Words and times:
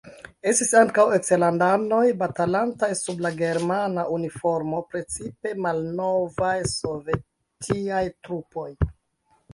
Estis 0.51 0.69
ankaŭ 0.77 1.03
eksterlandanoj 1.17 2.05
batalantaj 2.21 2.89
sub 3.01 3.21
la 3.25 3.33
germana 3.43 4.07
uniformo, 4.15 4.81
precipe 4.95 5.53
malnovaj 5.67 6.57
sovetiaj 6.75 8.05
trupoj. 8.27 8.69